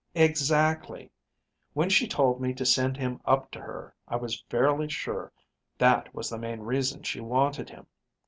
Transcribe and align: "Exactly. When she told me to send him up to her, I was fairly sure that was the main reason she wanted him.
"Exactly. 0.15 1.11
When 1.73 1.87
she 1.91 2.07
told 2.07 2.41
me 2.41 2.55
to 2.55 2.65
send 2.65 2.97
him 2.97 3.21
up 3.23 3.51
to 3.51 3.59
her, 3.61 3.93
I 4.07 4.15
was 4.15 4.43
fairly 4.49 4.89
sure 4.89 5.31
that 5.77 6.11
was 6.11 6.27
the 6.27 6.39
main 6.39 6.61
reason 6.61 7.03
she 7.03 7.19
wanted 7.19 7.69
him. 7.69 7.85